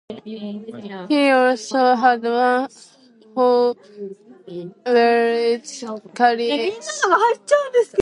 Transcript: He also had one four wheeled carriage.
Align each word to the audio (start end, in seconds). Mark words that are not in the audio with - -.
He 1.09 1.29
also 1.29 1.93
had 1.95 2.23
one 2.23 2.67
four 3.35 3.75
wheeled 4.47 4.75
carriage. 6.15 6.63